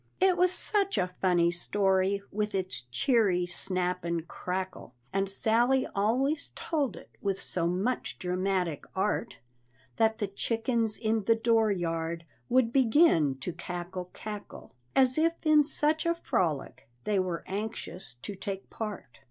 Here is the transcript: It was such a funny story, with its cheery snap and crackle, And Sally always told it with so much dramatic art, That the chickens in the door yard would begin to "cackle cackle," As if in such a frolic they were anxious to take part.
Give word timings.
It 0.19 0.35
was 0.35 0.51
such 0.51 0.97
a 0.97 1.13
funny 1.21 1.51
story, 1.51 2.23
with 2.31 2.55
its 2.55 2.87
cheery 2.89 3.45
snap 3.45 4.03
and 4.03 4.27
crackle, 4.27 4.95
And 5.13 5.29
Sally 5.29 5.85
always 5.93 6.51
told 6.55 6.95
it 6.95 7.11
with 7.21 7.39
so 7.39 7.67
much 7.67 8.17
dramatic 8.17 8.83
art, 8.95 9.35
That 9.97 10.17
the 10.17 10.25
chickens 10.25 10.97
in 10.97 11.25
the 11.25 11.35
door 11.35 11.69
yard 11.71 12.25
would 12.49 12.73
begin 12.73 13.35
to 13.41 13.53
"cackle 13.53 14.09
cackle," 14.11 14.73
As 14.95 15.19
if 15.19 15.33
in 15.43 15.63
such 15.63 16.07
a 16.07 16.15
frolic 16.15 16.89
they 17.03 17.19
were 17.19 17.43
anxious 17.45 18.15
to 18.23 18.33
take 18.33 18.71
part. 18.71 19.19